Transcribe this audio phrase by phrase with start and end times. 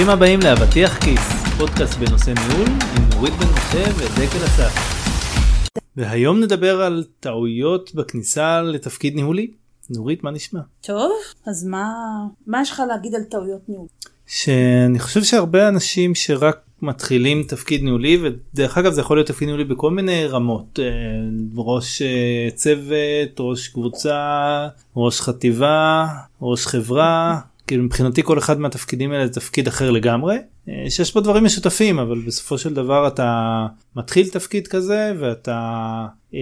[0.00, 1.20] ברוכים הבאים לאבטיח כיס,
[1.58, 4.72] פודקאסט בנושא ניהול עם נורית בן משה ודקל אסף.
[5.96, 9.50] והיום נדבר על טעויות בכניסה לתפקיד ניהולי.
[9.90, 10.60] נורית, מה נשמע?
[10.80, 11.12] טוב,
[11.46, 11.92] אז מה,
[12.46, 13.86] מה יש לך להגיד על טעויות ניהול?
[14.26, 19.64] שאני חושב שהרבה אנשים שרק מתחילים תפקיד ניהולי ודרך אגב זה יכול להיות תפקיד ניהולי
[19.64, 20.84] בכל מיני רמות אה,
[21.56, 26.06] ראש אה, צוות ראש קבוצה ראש חטיבה
[26.42, 27.40] ראש חברה
[27.70, 30.36] כאילו מבחינתי כל אחד מהתפקידים האלה זה תפקיד אחר לגמרי.
[30.68, 36.40] אה, שיש בו דברים משותפים אבל בסופו של דבר אתה מתחיל תפקיד כזה ואתה אה,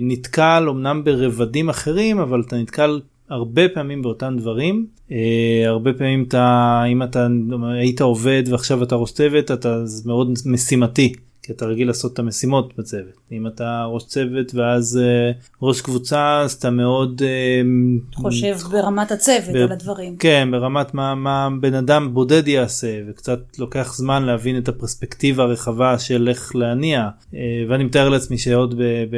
[0.00, 4.86] נתקל אמנם ברבדים אחרים אבל אתה נתקל הרבה פעמים באותם דברים.
[5.12, 7.26] אה, הרבה פעמים אתה אם אתה
[7.80, 11.12] היית עובד ועכשיו אתה ראש צוות אתה מאוד משימתי
[11.48, 15.30] כי אתה רגיל לעשות את המשימות בצוות אם אתה ראש צוות ואז אה,
[15.62, 17.60] ראש קבוצה אז אתה מאוד אה,
[18.14, 20.16] חושב ברמת הצוות ב- על הדברים.
[20.16, 25.98] כן ברמת מה מה בן אדם בודד יעשה וקצת לוקח זמן להבין את הפרספקטיבה הרחבה
[25.98, 29.16] של איך להניע אה, ואני מתאר לעצמי שעוד ב, ב,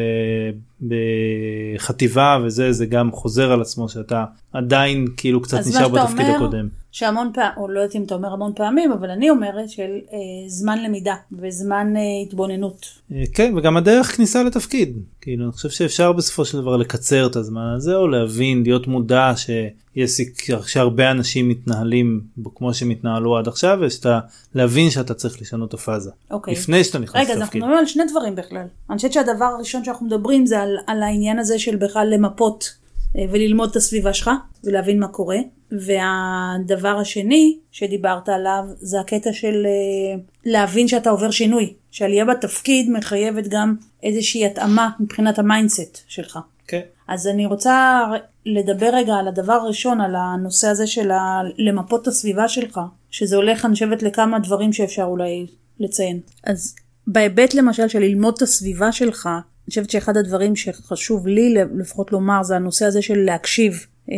[1.76, 6.68] בחטיבה וזה זה גם חוזר על עצמו שאתה עדיין כאילו קצת נשאר בתפקיד אומר, הקודם.
[6.92, 10.18] שהמון פעמים, או לא יודעת אם אתה אומר המון פעמים, אבל אני אומרת של אה,
[10.48, 12.86] זמן למידה וזמן אה, התבוננות.
[13.12, 17.36] אה, כן וגם הדרך כניסה לתפקיד כאילו אני חושב שאפשר בסופו של דבר לקצר את
[17.36, 20.20] הזמן הזה או להבין להיות מודע שיש
[20.66, 22.20] שהרבה אנשים מתנהלים
[22.54, 24.20] כמו שהם התנהלו עד עכשיו ושאתה
[24.54, 26.54] להבין שאתה צריך לשנות את הפאזה אוקיי.
[26.54, 27.62] לפני שאתה נכנס רגע, אז אנחנו לתפקיד.
[27.62, 28.66] מדברים על שני דברים בכלל.
[28.90, 32.79] אני חושבת שהדבר הראשון שאנחנו מדברים זה על, על העניין הזה של בכלל למפות
[33.14, 34.30] וללמוד את הסביבה שלך
[34.64, 35.38] ולהבין מה קורה.
[35.72, 41.74] והדבר השני שדיברת עליו זה הקטע של אה, להבין שאתה עובר שינוי.
[41.90, 46.38] שעלייה בתפקיד מחייבת גם איזושהי התאמה מבחינת ה mindset שלך.
[46.66, 46.80] כן.
[47.08, 48.04] אז אני רוצה
[48.46, 53.36] לדבר רגע על הדבר הראשון, על הנושא הזה של ה- למפות את הסביבה שלך, שזה
[53.36, 55.46] הולך, אני חושבת, לכמה דברים שאפשר אולי
[55.80, 56.20] לציין.
[56.44, 56.74] אז
[57.06, 59.28] בהיבט למשל של ללמוד את הסביבה שלך,
[59.70, 63.86] חושבת שאחד הדברים שחשוב לי לפחות לומר זה הנושא הזה של להקשיב.
[64.10, 64.16] אה,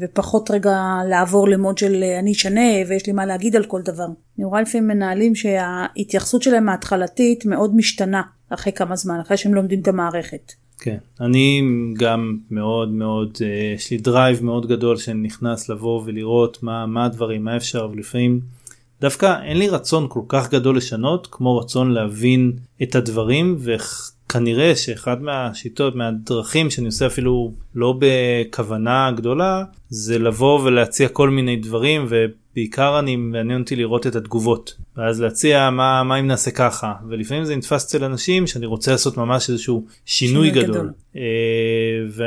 [0.00, 3.82] ופחות רגע לעבור ל mode של אה, אני אשנה ויש לי מה להגיד על כל
[3.82, 4.06] דבר.
[4.38, 9.80] אני רואה לפעמים מנהלים שההתייחסות שלהם ההתחלתית מאוד משתנה אחרי כמה זמן, אחרי שהם לומדים
[9.80, 10.52] את המערכת.
[10.80, 11.62] כן אני
[11.98, 17.04] גם מאוד מאוד אה, יש לי drive מאוד גדול שאני נכנס לבוא ולראות מה מה
[17.04, 18.40] הדברים מה אפשר ולפעמים
[19.00, 25.22] דווקא אין לי רצון כל כך גדול לשנות כמו רצון להבין את הדברים וכנראה שאחד
[25.22, 32.06] מהשיטות מהדרכים שאני עושה אפילו לא בכוונה גדולה זה לבוא ולהציע כל מיני דברים
[32.58, 37.44] ובעיקר אני מעניין אותי לראות את התגובות ואז להציע מה מה אם נעשה ככה ולפעמים
[37.44, 40.74] זה נתפס אצל אנשים שאני רוצה לעשות ממש איזשהו שינוי, שינוי גדול.
[40.74, 40.92] גדול.
[41.16, 41.22] אה,
[42.10, 42.24] ו,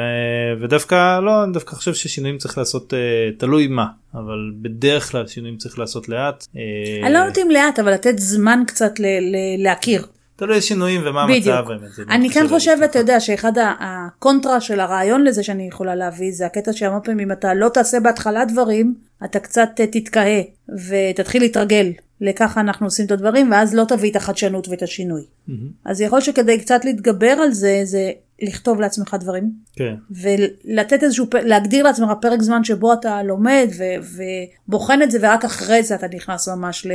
[0.62, 3.00] ודווקא לא אני דווקא חושב ששינויים צריך לעשות אה,
[3.38, 6.48] תלוי מה אבל בדרך כלל שינויים צריך לעשות לאט.
[6.56, 6.62] אה,
[7.06, 10.06] אני לא יודעת אם לאט, אבל לתת זמן קצת ל- ל- להכיר.
[10.41, 11.47] תלוי שינויים ומה בדיוק.
[11.47, 11.72] המצב.
[11.72, 12.90] האמת, זה אני כן חושבת.
[12.90, 17.31] אתה יודע, שאחד הקונטרה של הרעיון לזה שאני יכולה להביא, זה הקטע שהרבה פעמים אם
[17.31, 20.41] אתה לא תעשה בהתחלה דברים, אתה קצת אה, תתקהה
[20.90, 21.91] ותתחיל להתרגל
[22.22, 25.22] לככה אנחנו עושים את הדברים, ואז לא תביא את החדשנות ואת השינוי.
[25.47, 25.69] מהמם.
[25.85, 29.96] אז יכול שכדי קצת להתגבר על זה, זה לכתוב לעצמך דברים, כן.
[30.12, 34.24] ולתת איזשהו, להגדיר לעצמך פרק זמן שבו אתה לומד ו-
[34.68, 36.91] ובוחן את זה, ורק אחרי זה אתה נכנס ממש ל-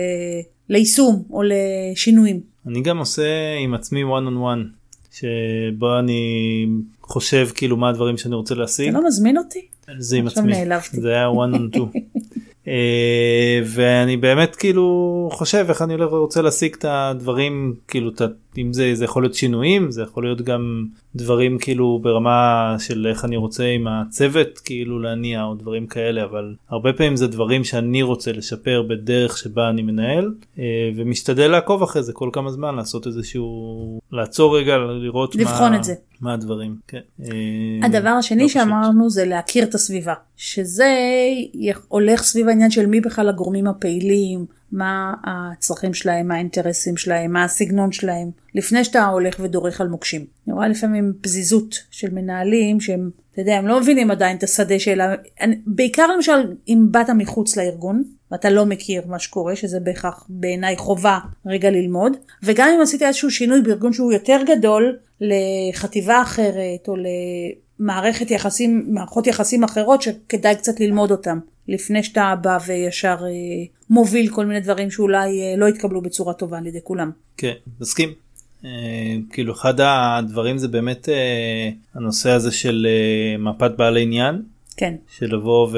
[0.69, 2.56] ליישום או לשינויים.
[2.67, 6.67] אני גם עושה עם עצמי one on one שבו אני
[7.03, 8.89] חושב כאילו מה הדברים שאני רוצה להשיג.
[8.89, 9.67] אתה לא מזמין אותי?
[9.99, 10.53] זה עם עצמי.
[10.53, 11.01] נעלבתי.
[11.01, 11.99] זה היה one on two.
[12.69, 18.23] אה, ואני באמת כאילו חושב איך אני הולך ורוצה להשיג את הדברים כאילו את
[18.59, 23.25] אם זה זה יכול להיות שינויים זה יכול להיות גם דברים כאילו ברמה של איך
[23.25, 28.03] אני רוצה עם הצוות כאילו להניע או דברים כאלה אבל הרבה פעמים זה דברים שאני
[28.03, 30.65] רוצה לשפר בדרך שבה אני מנהל אה,
[30.97, 35.85] ומשתדל לעקוב אחרי זה כל כמה זמן לעשות איזשהו לעצור רגע לראות לבחון מה, את
[35.85, 35.95] זה.
[36.21, 36.77] מה הדברים.
[36.89, 37.01] כן.
[37.23, 38.63] אה, הדבר השני לא פשוט.
[38.63, 40.95] שאמרנו זה להכיר את הסביבה, שזה
[41.89, 47.45] הולך סביב העניין של מי בכלל הגורמים הפעילים, מה הצרכים שלהם, מה האינטרסים שלהם, מה
[47.45, 50.25] הסגנון שלהם, לפני שאתה הולך ודורך על מוקשים.
[50.47, 54.79] אני רואה לפעמים פזיזות של מנהלים שהם, אתה יודע, הם לא מבינים עדיין את השדה
[54.79, 55.15] של ה...
[55.41, 58.03] אני- בעיקר למשל אם באת מחוץ לארגון,
[58.33, 63.31] ואתה לא מכיר מה שקורה, שזה בהכרח בעיניי חובה רגע ללמוד, וגם אם עשית איזשהו
[63.31, 66.95] שינוי בארגון שהוא יותר גדול לחטיבה אחרת או
[67.81, 71.39] למערכת יחסים, מערכות יחסים אחרות שכדאי קצת ללמוד אותם,
[71.69, 73.29] לפני שאתה בא וישר אה,
[73.91, 77.11] מוביל כל מיני דברים שאולי אה, לא יתקבלו בצורה טובה על ידי כולם.
[77.37, 78.13] כן, מסכים.
[78.65, 84.43] אה, כאילו אחד הדברים זה באמת אה, הנושא הזה של אה, מפת בעלי עניין.
[84.77, 84.95] כן.
[85.19, 85.69] של לבוא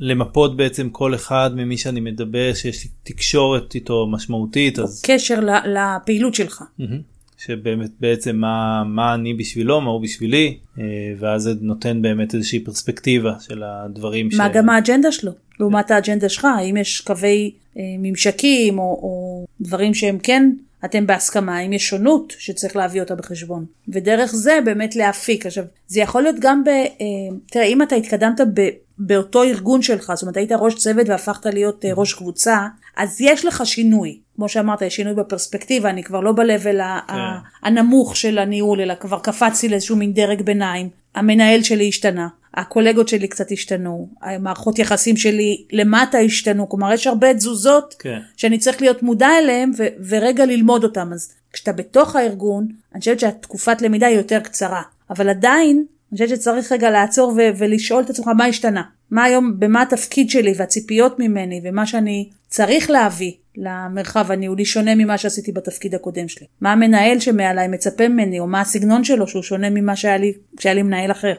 [0.00, 5.02] ולמפות בעצם כל אחד ממי שאני מדבר, שיש לי תקשורת איתו משמעותית, אז...
[5.06, 6.62] קשר לפעילות שלך.
[6.78, 7.00] מהמם.
[7.46, 10.84] שבאמת בעצם מה, מה אני בשבילו, מה הוא בשבילי, אה,
[11.18, 16.44] ואז זה נותן באמת איזושהי פרספקטיבה של הדברים מה גם האג'נדה שלו, לעומת האג'נדה שלך,
[16.44, 20.50] האם יש קווי אה, ממשקים או, או דברים שהם כן,
[20.84, 23.64] אתם בהסכמה, האם יש שונות שצריך להביא אותה בחשבון.
[23.88, 25.46] ודרך זה באמת להפיק.
[25.46, 26.68] עכשיו, זה יכול להיות גם ב...
[26.68, 28.68] אה, תראה, אם אתה התקדמת ב...
[28.98, 32.58] באותו ארגון שלך, זאת אומרת היית ראש צוות והפכת להיות אה, ראש קבוצה,
[32.96, 34.18] אז יש לך שינוי.
[34.40, 37.14] כמו שאמרת, יש שינוי בפרספקטיבה, אני כבר לא ב-level כן.
[37.62, 40.88] הנמוך של הניהול, אלא כבר קפצתי לאיזשהו מין דרג ביניים.
[41.14, 47.34] המנהל שלי השתנה, הקולגות שלי קצת השתנו, המערכות יחסים שלי למטה השתנו, כלומר יש הרבה
[47.34, 48.18] תזוזות כן.
[48.36, 51.10] שאני צריך להיות מודע אליהם ו- ורגע ללמוד אותם.
[51.12, 56.28] אז כשאתה בתוך הארגון, אני חושבת שהתקופת למידה היא יותר קצרה, אבל עדיין, אני חושבת
[56.28, 58.82] שצריך רגע לעצור ו- ולשאול את עצמך מה השתנה.
[59.10, 65.18] מה היום, במה התפקיד שלי והציפיות ממני ומה שאני צריך להביא למרחב הניהולי שונה ממה
[65.18, 66.46] שעשיתי בתפקיד הקודם שלי.
[66.60, 70.74] מה המנהל שמעליי מצפה ממני, או מה הסגנון שלו שהוא שונה ממה שהיה לי כשהיה
[70.74, 71.34] לי מנהל אחר.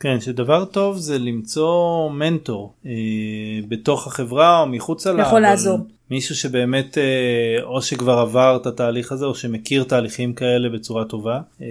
[0.00, 2.90] כן, שדבר טוב זה למצוא מנטור אה,
[3.68, 5.22] בתוך החברה או מחוצה לה.
[5.22, 5.78] יכול אבל לעזור.
[6.10, 7.04] מישהו שבאמת אה,
[7.62, 11.40] או שכבר עבר את התהליך הזה או שמכיר תהליכים כאלה בצורה טובה.
[11.62, 11.66] אה,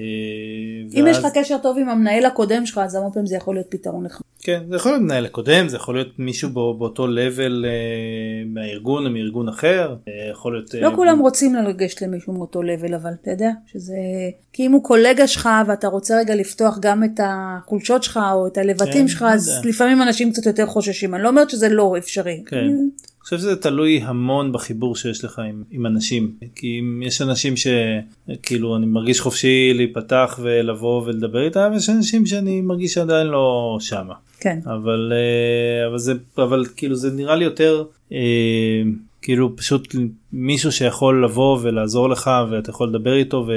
[0.99, 3.55] אם יש ואז- לך קשר טוב עם המנהל הקודם שלך, אז הרבה פעמים זה יכול
[3.55, 4.21] להיות פתרון לך.
[4.41, 7.71] כן, זה יכול להיות מנהל הקודם, זה יכול להיות מישהו בא, באותו לבל אה,
[8.45, 9.95] מהארגון או מארגון אחר,
[10.31, 10.73] יכול להיות...
[10.73, 13.95] לא כולם רוצים לגשת למישהו מאותו לבל, אבל אתה יודע שזה...
[14.53, 18.57] כי אם הוא קולגה שלך ואתה רוצה רגע לפתוח גם את החולשות שלך או את
[18.57, 19.69] הלבטים כן, שלך, לא אז יודע.
[19.69, 21.15] לפעמים אנשים קצת יותר חוששים.
[21.15, 22.43] אני לא אומרת שזה לא אפשרי.
[22.45, 22.67] כן.
[23.27, 28.75] חושב שזה תלוי המון בחיבור שיש לך עם, עם אנשים כי אם יש אנשים שכאילו
[28.75, 34.59] אני מרגיש חופשי להיפתח ולבוא ולדבר איתם יש אנשים שאני מרגיש שעדיין לא שמה כן.
[34.65, 38.17] אבל אה, אבל זה אבל כאילו זה נראה לי יותר אה,
[39.21, 39.95] כאילו פשוט
[40.33, 43.47] מישהו שיכול לבוא ולעזור לך ואתה יכול לדבר איתו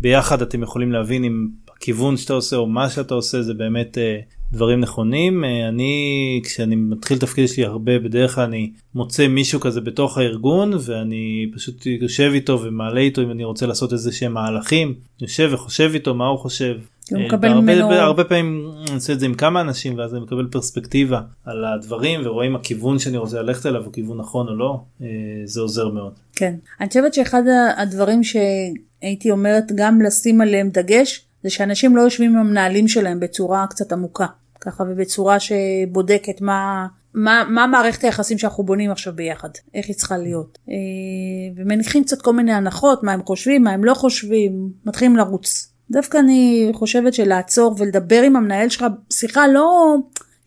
[0.00, 4.18] וביחד אתם יכולים להבין אם הכיוון שאתה עושה או מה שאתה עושה זה באמת אה,
[4.54, 9.80] דברים נכונים אה, אני כשאני מתחיל תפקיד שלי הרבה בדרך כלל אני מוצא מישהו כזה
[9.80, 14.94] בתוך הארגון ואני פשוט יושב איתו ומעלה איתו אם אני רוצה לעשות איזה שהם מהלכים
[15.20, 16.74] יושב וחושב איתו מה הוא חושב.
[17.10, 20.20] הוא אה, מקבל ממנו- הרבה פעמים אני עושה את זה עם כמה אנשים ואז אני
[20.22, 24.80] מקבל פרספקטיבה על הדברים ורואים הכיוון שאני רוצה ללכת אליו הוא כיוון נכון או לא
[25.02, 25.06] אה,
[25.44, 26.12] זה עוזר מאוד.
[26.36, 26.54] כן.
[26.80, 27.42] אני חושבת שאחד
[27.76, 33.66] הדברים שהייתי אומרת גם לשים עליהם דגש, זה שאנשים לא יושבים עם המנהלים שלהם בצורה
[33.70, 34.26] קצת עמוקה.
[34.64, 40.18] ככה ובצורה שבודקת מה, מה, מה מערכת היחסים שאנחנו בונים עכשיו ביחד, איך היא צריכה
[40.18, 40.58] להיות.
[40.68, 40.74] אה,
[41.56, 45.70] ומניחים קצת כל מיני הנחות, מה הם חושבים, מה הם לא חושבים, מתחילים לרוץ.
[45.90, 49.96] דווקא אני חושבת שלעצור ולדבר עם המנהל שלך, שיחה לא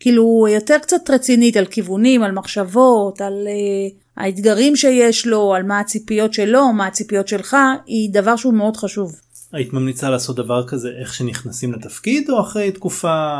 [0.00, 5.80] כאילו יותר קצת רצינית על כיוונים, על מחשבות, על uh, האתגרים שיש לו, על מה
[5.80, 7.56] הציפיות שלו, מה הציפיות שלך,
[7.86, 9.20] היא דבר שהוא מאוד חשוב.
[9.52, 13.34] היית ממליצה לעשות דבר כזה איך שנכנסים לתפקיד או אחרי תקופה?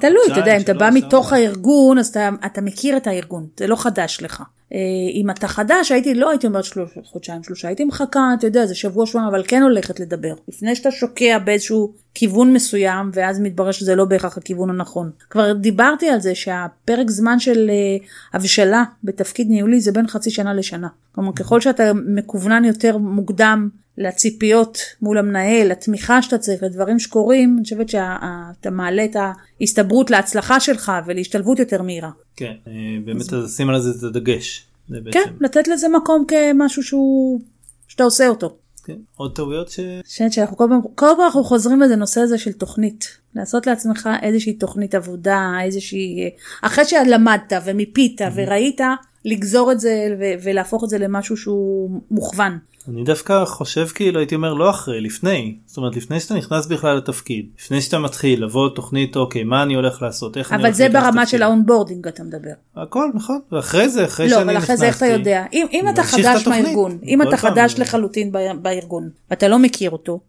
[0.00, 0.90] תלוי, אתה יודע, אם אתה בא?
[0.94, 4.42] מתוך הארגון, אז אתה, אתה מכיר את הארגון, זה לא חדש לך.
[4.74, 4.78] אה,
[5.14, 8.74] אם אתה חדש, הייתי, לא הייתי אומרת שלוש, חודשיים שלושה, הייתי מחכה, אתה יודע, זה
[8.74, 10.34] שבוע שבועיים, אבל כן הולכת לדבר.
[10.48, 15.10] לפני שאתה שוקע באיזשהו כיוון מסוים, ואז מתברר שזה לא בהכרח הכיוון הנכון.
[15.30, 20.54] כבר דיברתי על זה שהפרק זמן של אה, הבשלה בתפקיד ניהולי זה בין חצי שנה
[20.54, 20.88] לשנה.
[21.14, 23.68] כלומר, ככל שאתה מקוונן יותר מוקדם
[24.00, 29.16] לציפיות מול המנהל, לתמיכה שאתה צריך, לדברים שקורים, אני חושבת שאתה מעלה את
[29.60, 32.10] ההסתברות להצלחה שלך ולהשתלבות יותר מהירה.
[32.36, 32.72] כן, אה,
[33.04, 34.66] באמת אז שים על זה את הדגש.
[35.12, 37.40] כן, לתת לזה מקום כמשהו שהוא,
[37.88, 38.56] שאתה עושה אותו.
[38.84, 38.96] כן.
[39.16, 39.80] עוד טעויות ש...
[39.80, 43.20] אני חושבת שאנחנו כל פעם, כל פעם אנחנו חוזרים לזה נושא הזה של תוכנית.
[43.34, 46.30] לעשות לעצמך איזושהי תוכנית עבודה, איזושהי,
[46.62, 48.80] אחרי שלמדת ומיפית וראית,
[49.24, 52.58] לגזור את זה ו- ולהפוך את זה למשהו שהוא מוכוון.
[52.88, 56.96] אני דווקא חושב כאילו הייתי אומר לא אחרי לפני זאת אומרת לפני שאתה נכנס בכלל
[56.96, 60.76] לתפקיד לפני שאתה מתחיל לבוא תוכנית אוקיי מה אני הולך לעשות איך אני אבל הולך
[60.76, 61.38] זה להיכנס ברמה לתפקיד.
[61.38, 62.50] של ה onboarding אתה מדבר.
[62.76, 65.44] הכל נכון ואחרי זה אחרי לא, שאני אבל אחרי זה איך אתה נכנסתי, יודע?
[65.52, 66.46] אם, אם אתה חדש.
[66.48, 67.36] מהארגון, אם אתה.
[67.36, 70.20] חדש לחלוטין בארגון, ואתה לא מכיר אותו,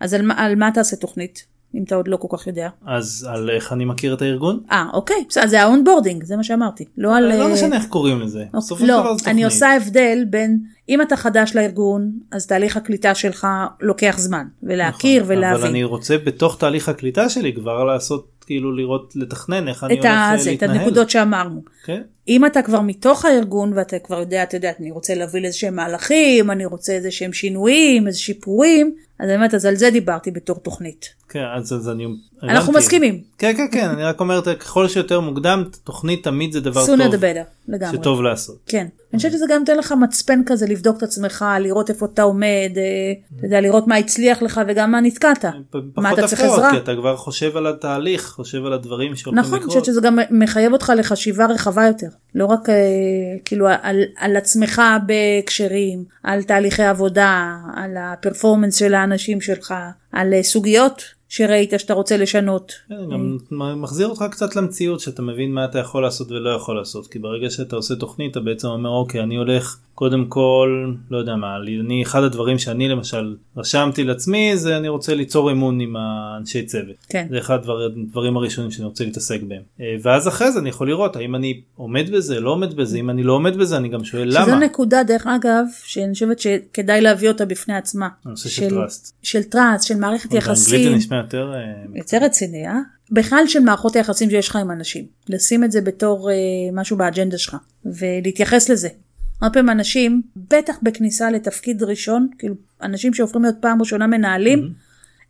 [0.00, 1.46] אז על, על מה תעשה תוכנית?
[1.74, 2.68] אם אתה עוד לא כל כך יודע.
[2.86, 6.44] אז על איך אני מכיר את הארגון אה, אוקיי, בסדר, זה ה onboarding, זה מה
[6.44, 6.84] שאמרתי.
[6.98, 7.38] לא על...
[7.38, 9.44] לא אה, משנה איך קוראים לזה של לא, אני.
[9.44, 10.58] עושה הבדל בין
[10.90, 13.46] אם אתה חדש לארגון, אז תהליך הקליטה שלך
[13.80, 15.66] לוקח זמן, ולהכיר נכון, אבל ולהבין.
[15.66, 20.14] אני רוצה בתוך תהליך הקליטה שלי כבר לעשות כאילו לראות לתכנן איך אני את, הולך
[20.14, 20.70] זה, אה, את להתנהל.
[20.78, 21.62] הנקודות שאמרנו.
[21.84, 22.02] כן.
[22.28, 25.76] אם אתה כבר מתוך הארגון ואתה כבר יודע, אתה יודע, אני רוצה להביא לאיזה שהם
[25.76, 30.56] מהלכים, אני רוצה איזה שהם שינויים, איזה שיפורים, אז באמת, אז על זה דיברתי בתור
[30.56, 31.08] תוכנית.
[31.28, 32.06] כן, אז, אז אני,
[32.42, 32.72] אנחנו.
[32.72, 33.20] מסכימים.
[33.38, 36.96] כן כן כן אני רק אומר ככל שיותר מוקדם תוכנית תמיד זה דבר טוב
[37.68, 37.98] לגמרי.
[37.98, 38.56] שטוב לעשות.
[38.66, 38.86] כן.
[39.12, 42.70] אני חושבת שזה גם ייתן לך מצפן כזה לבדוק את עצמך, לראות איפה אתה עומד,
[42.76, 45.44] אה, אתה יודע, לראות מה הצליח לך וגם מה נתקעת.
[45.44, 45.52] מה
[45.94, 46.70] פחות אתה צריך עזרה?
[46.70, 49.70] כי אתה כבר חושב על התהליך חושב על הדברים שהולכים נכון, אני לקרות.
[49.78, 52.08] חושבת שזה גם מחייב אותך לחשיבה רחבה יותר.
[52.34, 52.74] לא רק אה,
[53.44, 59.74] כאילו על, על עצמך בהקשרים, על תהליכי עבודה, על הפרפורמנס של האנשים שלך,
[60.12, 62.72] על אה, סוגיות שראית שאתה רוצה לשנות.
[62.88, 63.38] כן, גם
[63.82, 67.50] מחזיר אותך קצת למציאות שאתה מבין מה אתה יכול לעשות ולא יכול לעשות כי ברגע
[67.50, 72.02] שאתה עושה תוכנית אתה בעצם אומר אוקיי אני הולך קודם כל לא יודע מה אני
[72.02, 77.26] אחד הדברים שאני למשל רשמתי לעצמי זה אני רוצה ליצור אמון עם האנשי צוות כן.
[77.30, 80.88] זה אחד הדבר- הדברים הראשונים שאני רוצה להתעסק בהם אה, ואז אחרי זה אני יכול
[80.88, 84.04] לראות האם אני עומד בזה לא עומד בזה אם אני לא עומד בזה אני גם
[84.04, 88.08] שואל שזו למה נקודה דרך אגב שאני חושבת שכדאי להביא אותה בפני עצמה.
[88.24, 89.14] הנושא של trust.
[89.22, 90.98] של trust, של מערכת זה יחסים.
[91.20, 92.78] יותר אה, יותר רציני, אה?
[93.10, 95.06] בכלל של מערכות היחסים שיש לך עם אנשים.
[95.28, 96.36] לשים את זה בתור אה,
[96.72, 98.88] משהו באג'נדה שלך, ולהתייחס לזה.
[99.40, 104.72] הרבה פעמים אנשים, בטח בכניסה לתפקיד ראשון, כאילו אנשים שהופכים להיות פעם ראשונה מנהלים,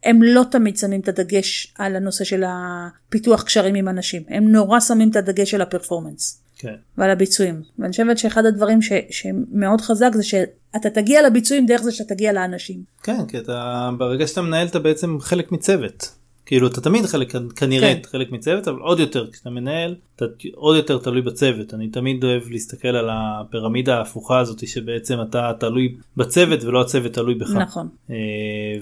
[0.05, 4.23] הם לא תמיד שמים את הדגש על הנושא של הפיתוח קשרים עם אנשים.
[4.29, 6.43] הם נורא שמים את הדגש על הפרפורמנס.
[6.61, 6.75] כן.
[6.99, 7.63] ועל הביצועים.
[7.79, 12.33] ואני חושבת שאחד הדברים ש, שמאוד חזק זה שאתה תגיע לביצועים דרך זה שאתה תגיע
[12.33, 12.83] לאנשים.
[13.03, 16.20] כן, כי אתה ברגע שאתה מנהל אתה בעצם חלק מצוות.
[16.51, 18.01] כאילו אתה תמיד חלק כנראה כן.
[18.11, 22.43] חלק מצוות אבל עוד יותר כשאתה מנהל אתה עוד יותר תלוי בצוות אני תמיד אוהב
[22.51, 27.51] להסתכל על הפירמידה ההפוכה הזאת שבעצם אתה תלוי בצוות ולא הצוות תלוי בך.
[27.51, 27.89] נכון.
[28.11, 28.17] אה,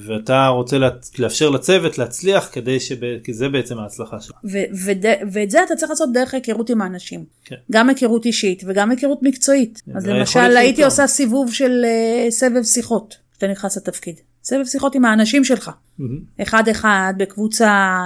[0.07, 3.19] ואתה רוצה לה- לאפשר לצוות להצליח כדי שב...
[3.25, 4.37] כי זה בעצם ההצלחה שלך.
[4.53, 4.89] ו-
[5.33, 7.25] ואת זה אתה צריך לעשות דרך היכרות עם האנשים.
[7.45, 7.57] כן.
[7.73, 9.83] גם היכרות אישית וגם היכרות מקצועית.
[9.95, 10.57] אז והיכולת למשל.
[10.57, 14.21] הייתי עושה סיבוב של אה, סבב שיחות כשאתה נכנס לתפקיד.
[14.49, 15.71] סבב שיחות עם האנשים שלך.
[16.43, 17.99] אחד אחד בקבוצה.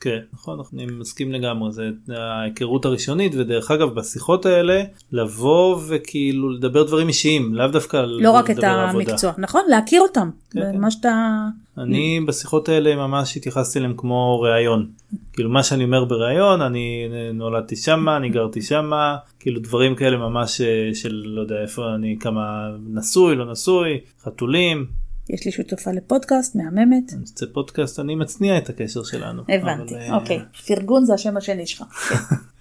[0.00, 4.82] כן נכון אני מסכים לגמרי זה ההיכרות הראשונית ודרך אגב בשיחות האלה
[5.12, 9.10] לבוא וכאילו לדבר דברים אישיים לאו דווקא לא רק את לדבר על עבודה.
[9.10, 9.32] המקצוע.
[9.38, 9.62] נכון?
[9.68, 10.30] להכיר אותם.
[10.50, 10.80] כן, כן.
[10.80, 11.44] מה שאתה...
[11.78, 14.90] אני בשיחות האלה ממש התייחסתי אליהם כמו ראיון
[15.32, 20.60] כאילו מה שאני אומר בראיון אני נולדתי שמה אני גרתי שמה כאילו דברים כאלה ממש
[20.60, 24.86] אה, של לא יודע איפה אני כמה נשוי לא נשוי חתולים
[25.30, 27.12] יש לי שותפה לפודקאסט מהממת.
[27.20, 29.94] עושה פודקאסט אני מצניע את הקשר שלנו הבנתי.
[29.94, 30.40] אבל, אה, אוקיי.
[30.66, 31.82] פרגון זה השם השני שלך.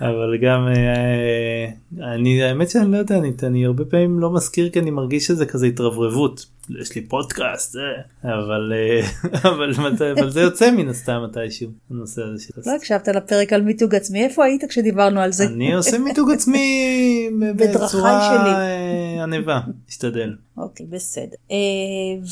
[0.00, 1.70] אבל גם אה,
[2.14, 5.46] אני האמת שאני לא יודע אני, אני הרבה פעמים לא מזכיר כי אני מרגיש שזה
[5.46, 6.46] כזה התרברבות
[6.80, 7.80] יש לי פודקאסט זה
[8.24, 9.00] אבל אה,
[9.50, 9.72] אבל,
[10.18, 14.24] אבל זה יוצא מן הסתם מתישהו הנושא הזה של לא הקשבת לפרק על מיתוג עצמי,
[14.24, 15.46] איפה היית כשדיברנו על זה?
[15.46, 18.38] אני עושה מיתוג עצמי בצורה.
[18.46, 20.36] אה, ענווה משתדל.
[20.56, 21.36] אוקיי, בסדר.
[21.50, 21.56] אה,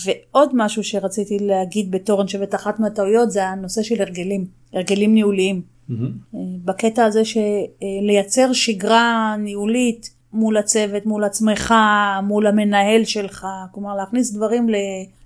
[0.04, 5.75] ועוד משהו שרציתי להגיד בתור, אני חושבת אחת מהטעויות זה הנושא של הרגלים, הרגלים ניהוליים.
[5.88, 6.12] מהמם.
[6.35, 11.75] אה, בקטע הזה שלייצר שגרה ניהולית מול הצוות, מול עצמך,
[12.23, 14.66] מול המנהל שלך, כלומר להכניס דברים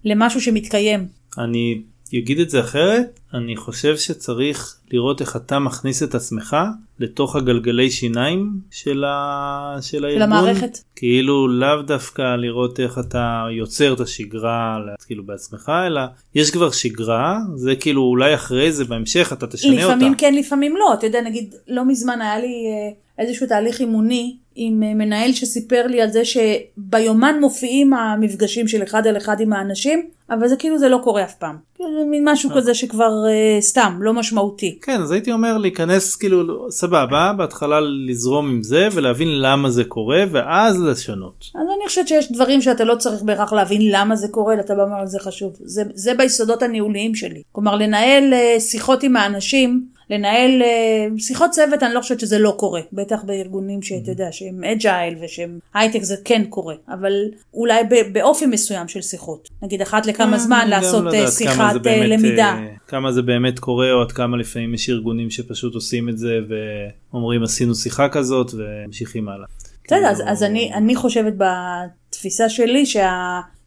[0.05, 1.07] למשהו שמתקיים.
[1.39, 1.83] אני
[2.19, 6.57] אגיד את זה אחרת אני חושב שצריך לראות איך אתה מכניס את עצמך
[6.99, 9.77] לתוך הגלגלי שיניים של, ה...
[9.81, 10.23] של הארגון.
[10.23, 10.79] המערכת.
[10.97, 16.01] כאילו לאו דווקא לראות איך אתה יוצר את השגרה כאילו בעצמך אלא
[16.35, 20.21] יש כבר שגרה זה כאילו אולי אחרי זה בהמשך אתה תשנה לפעמים אותה.
[20.21, 20.95] כן, לפעמים לא.
[20.95, 25.87] אתה יודע, נגיד, לא מזמן היה לי אה, איזשהו תהליך אימוני עם אה, מנהל שסיפר
[25.87, 30.79] לי על זה שביומן מופיעים המפגשים של אחד על אחד עם האנשים, אבל זה כאילו
[30.79, 31.57] זה לא קורה אף פעם.
[31.75, 34.79] כאילו זה מין משהו כזה שכבר אה, סתם, לא משמעותי.
[34.83, 40.25] כן אז הייתי אומר להיכנס כאילו סבבה בהתחלה לזרום עם זה ולהבין למה זה קורה
[40.31, 41.45] ואז לשנות.
[41.55, 44.75] אז אני חושבת שיש דברים שאתה לא צריך בהכרח להבין למה זה קורה, אלא אתה
[44.75, 45.53] בא ואומר זה חשוב.
[45.61, 47.43] זה, זה ביסודות הניהוליים שלי.
[47.53, 52.55] כלומר, לנהל אה, שיחות עם האנשים, לנהל אה, שיחות צוות, אני לא חושבת שזה לא
[52.59, 52.81] קורה.
[52.93, 56.75] בטח בארגונים שאתה יודע, שהם agile ושהם הייטק זה כן קורה.
[56.89, 57.13] אבל
[57.55, 59.49] אולי באופי מסוים של שיחות.
[59.63, 62.57] נגיד אחת לכמה זמן גם לעשות לדעת אה, שיחת אה, למידה.
[62.89, 67.43] כמה זה באמת קורה או עד כמה לפעמים יש ארגונים שפשוט עושים את זה ואומרים
[67.43, 69.47] עשינו שיחה כזאת וממשיכים הלאה.
[69.85, 72.87] בסדר, אז, כאילו, אז אני, חושבת בתפיסה שלי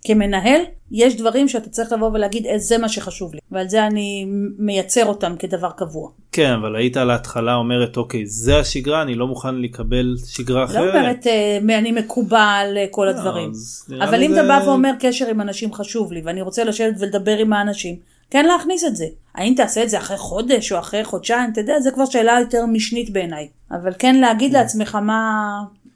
[0.07, 4.25] שכמנהל, יש דברים שאתה צריך לבוא ולהגיד, "אה, זה מה שחשוב לי, ועל זה אני
[4.59, 6.09] מייצר אותם כדבר קבוע.
[6.31, 10.65] כן אבל היית על ההתחלה אומרת אוקיי זה השגרה אני לא מוכן לקבל שגרה לא
[10.65, 10.95] אחרת.
[10.95, 13.49] אומרת, אה, אני מקובל אה, כל הדברים.
[13.51, 16.63] אז נראה אבל אם זה- אתה בא ואומר קשר עם אנשים חשוב לי, ואני רוצה
[16.63, 17.95] לשבת ולדבר עם האנשים,
[18.29, 19.05] כן להכניס את זה.
[19.35, 22.65] האם תעשה את זה אחרי חודש או אחרי חודשיים, אתה יודע, זה כבר שאלה יותר
[22.65, 23.47] משנית בעיניי.
[23.71, 25.39] אבל כן להגיד לעצמך מה,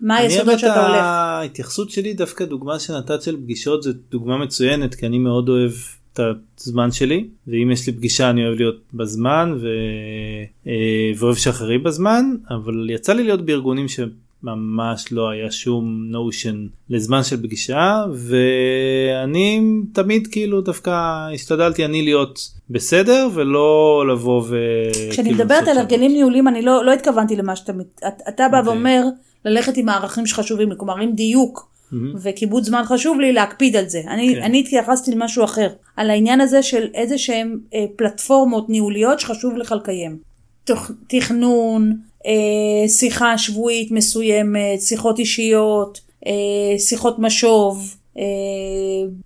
[0.02, 1.02] מה אני היסודות אוהב את שאתה הולך.
[1.02, 5.72] ההתייחסות שלי דווקא דוגמה שנתת של פגישות זה דוגמה מצוינת כי אני מאוד אוהב
[6.14, 6.20] את
[6.62, 9.68] הזמן שלי ואם יש לי פגישה אני אוהב להיות בזמן ו...
[10.68, 13.88] אה, ואוהב שאחרים בזמן אבל יצא לי להיות בארגונים
[14.42, 16.56] שממש לא היה שום נושן
[16.90, 19.62] לזמן של פגישה ואני
[19.94, 20.92] תמיד כאילו דווקא
[21.34, 22.40] השתדלתי אני להיות
[22.70, 24.58] בסדר ולא לבוא ו...
[25.12, 25.78] כשאני כאילו מדברת על.
[25.78, 28.72] הרגלים ניהולים אני לא, לא התכוונתי למה שאתה, מת- את- אתה בא אוקיי.
[28.74, 29.04] ואומר
[29.46, 32.14] ללכת עם הערכים שחשובים לי, כלומר עם דיוק מהמם.
[32.24, 34.02] וכיבוד זמן חשוב לי להקפיד על זה.
[34.08, 34.42] אני, כן.
[34.44, 39.72] אני התייחסתי למשהו אחר, על העניין הזה של איזה שהם אה, פלטפורמות ניהוליות שחשוב לך
[39.72, 40.18] לקיים.
[41.08, 41.98] תכנון,
[42.88, 47.96] שיחה שבועית מסוימת, שיחות אישיות, אה, שיחות משוב.
[48.18, 48.24] אה,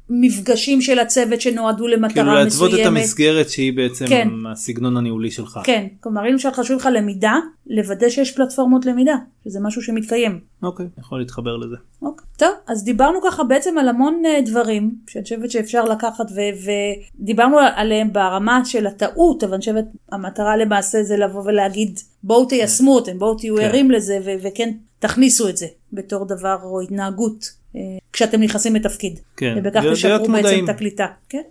[0.10, 2.82] מפגשים של הצוות שנועדו למטרה כאילו להתוות מסוימת.
[2.82, 4.28] את המסגרת שהיא בעצם כן.
[4.52, 5.60] הסגנון הניהולי שלך.
[5.64, 7.36] כן, כלומר אם למשל חשוב לך למידה,
[7.68, 10.40] לוודא שיש פלטפורמות למידה, שזה משהו שמתקיים.
[10.64, 11.76] אוקיי, יכול להתחבר לזה.
[12.02, 12.26] אוקיי.
[12.42, 16.72] טוב, אז דיברנו ככה בעצם על המון אה, דברים, שאני חושבת שאפשר לקחת, ו-
[17.20, 22.96] ודיברנו עליהם ברמה של הטעות, אבל אני חושבת המטרה למעשה זה לבוא ולהגיד, בואו תיישמו
[22.96, 23.62] אותם, בואו תהיו כן.
[23.62, 27.82] ערים לזה, ו- וכן, תכניסו את זה בתור דבר או התנהגות, אה,
[28.14, 29.20] כשאתם נכנסים לתפקיד.
[29.38, 30.66] כן, ובכך תשפרו בעצם מודעים.
[30.66, 31.06] את הקליטה.
[31.30, 31.42] כן?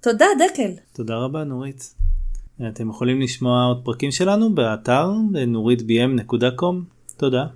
[0.00, 0.70] תודה, דקל.
[0.92, 1.94] תודה רבה נורית.
[2.68, 5.10] אתם יכולים לשמוע עוד פרקים שלנו באתר
[5.46, 6.74] נוריתbm.com.
[7.16, 7.46] תודה.